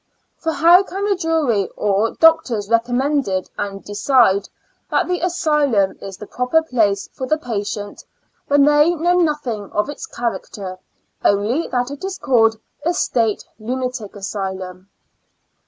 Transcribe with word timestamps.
For 0.35 0.51
how 0.53 0.81
can 0.81 1.05
a 1.05 1.15
jury 1.15 1.69
or 1.77 2.15
doctors 2.15 2.71
recommend 2.71 3.27
and 3.55 3.83
decide 3.83 4.49
that 4.89 5.07
the 5.07 5.19
asylum 5.19 5.99
is 6.01 6.17
the 6.17 6.25
proper 6.25 6.63
place 6.63 7.07
for 7.13 7.27
the 7.27 7.37
patient, 7.37 8.03
when 8.47 8.65
they 8.65 8.95
know 8.95 9.19
nothing 9.19 9.69
of 9.71 9.91
its 9.91 10.07
character, 10.07 10.79
only 11.23 11.67
that 11.67 11.91
it 11.91 12.03
is 12.03 12.17
called 12.17 12.59
a 12.83 12.95
State 12.95 13.45
Lunatic 13.59 14.15
Asylum 14.15 14.89